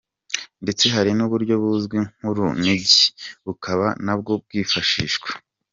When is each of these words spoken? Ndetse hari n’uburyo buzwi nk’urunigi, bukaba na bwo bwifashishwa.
Ndetse 0.63 0.85
hari 0.95 1.11
n’uburyo 1.17 1.53
buzwi 1.61 1.99
nk’urunigi, 2.17 3.03
bukaba 3.45 3.87
na 4.05 4.13
bwo 4.19 4.33
bwifashishwa. 4.43 5.29